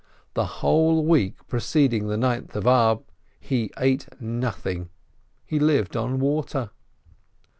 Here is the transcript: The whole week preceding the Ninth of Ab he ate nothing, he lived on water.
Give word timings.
The 0.33 0.45
whole 0.63 1.05
week 1.05 1.47
preceding 1.47 2.07
the 2.07 2.17
Ninth 2.17 2.55
of 2.55 2.65
Ab 2.65 3.03
he 3.39 3.69
ate 3.77 4.09
nothing, 4.19 4.89
he 5.45 5.59
lived 5.59 5.95
on 5.95 6.19
water. 6.19 6.71